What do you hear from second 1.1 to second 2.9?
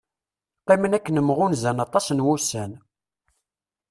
mɣunzan aṭas n wussan.